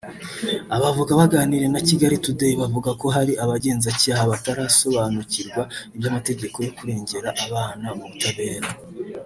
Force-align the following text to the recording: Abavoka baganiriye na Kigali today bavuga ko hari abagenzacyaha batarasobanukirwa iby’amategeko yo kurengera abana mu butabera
Abavoka 0.75 1.11
baganiriye 1.19 1.67
na 1.71 1.81
Kigali 1.87 2.15
today 2.25 2.53
bavuga 2.61 2.89
ko 3.01 3.05
hari 3.15 3.33
abagenzacyaha 3.43 4.23
batarasobanukirwa 4.31 5.61
iby’amategeko 5.95 6.57
yo 6.65 6.71
kurengera 6.77 7.29
abana 7.45 7.87
mu 7.97 8.05
butabera 8.11 8.69